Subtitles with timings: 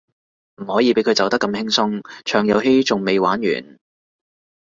[0.55, 3.79] 唔可以畀佢走得咁輕鬆，場遊戲仲未玩完